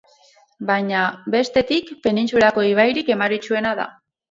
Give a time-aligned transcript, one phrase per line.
[0.69, 1.01] Baina,
[1.35, 3.89] bestetik, penintsulako ibairik emaritsuena da.